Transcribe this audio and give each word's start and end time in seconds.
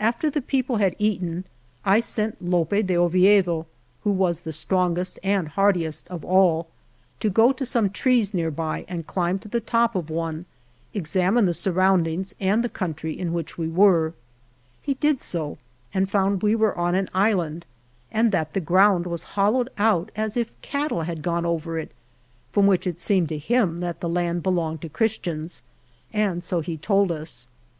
AFTER 0.00 0.30
the 0.30 0.42
people 0.42 0.78
had 0.78 0.96
eaten 0.98 1.44
I 1.84 2.00
sent 2.00 2.42
Lope 2.42 2.70
de 2.84 2.96
Oviedo, 2.96 3.66
who 4.02 4.10
was 4.10 4.40
the 4.40 4.52
strongest 4.52 5.16
and 5.22 5.46
heartiest 5.46 6.08
of 6.08 6.24
all, 6.24 6.66
to 7.20 7.30
go 7.30 7.52
to 7.52 7.64
some 7.64 7.88
trees 7.90 8.34
nearby 8.34 8.84
and 8.88 9.06
climb 9.06 9.38
to 9.38 9.46
the 9.48 9.60
top 9.60 9.94
of 9.94 10.10
one, 10.10 10.46
examine 10.92 11.46
the 11.46 11.54
surroundings 11.54 12.34
and 12.40 12.64
the 12.64 12.68
country 12.68 13.16
in 13.16 13.32
which 13.32 13.56
we 13.56 13.68
were. 13.68 14.12
He 14.82 14.94
did 14.94 15.20
so 15.20 15.58
and 15.94 16.10
found 16.10 16.42
we 16.42 16.56
were 16.56 16.76
on 16.76 16.96
an 16.96 17.08
island, 17.14 17.64
and 18.10 18.32
that 18.32 18.54
the 18.54 18.60
ground 18.60 19.06
was 19.06 19.22
hollowed 19.38 19.70
out, 19.78 20.10
as 20.16 20.36
if 20.36 20.50
cattle 20.62 21.02
had 21.02 21.22
gone 21.22 21.46
over 21.46 21.78
it, 21.78 21.92
from 22.50 22.66
which 22.66 22.88
it 22.88 22.98
seemed 23.00 23.28
to 23.28 23.38
him 23.38 23.74
54 23.74 23.74
ALVAR 23.74 23.74
NUNEZ 23.76 23.76
CABEZA 23.76 23.78
DE 23.78 23.86
VACA 23.86 24.00
that 24.00 24.00
the 24.00 24.12
land 24.12 24.42
belonged 24.42 24.82
to 24.82 24.88
Christians, 24.88 25.62
and 26.12 26.42
so 26.42 26.60
he 26.60 26.76
told 26.76 27.12
us. 27.12 27.46